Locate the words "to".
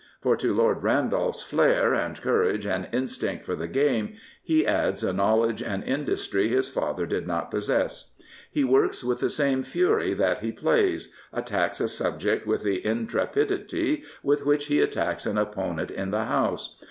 0.37-0.51